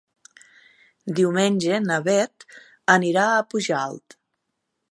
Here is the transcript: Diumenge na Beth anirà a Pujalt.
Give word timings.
Diumenge 1.19 1.77
na 1.89 1.99
Beth 2.07 2.47
anirà 2.97 3.27
a 3.35 3.45
Pujalt. 3.53 4.17